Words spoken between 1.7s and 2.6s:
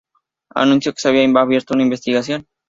una investigación.